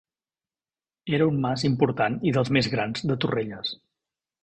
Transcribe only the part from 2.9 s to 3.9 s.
de Torrelles.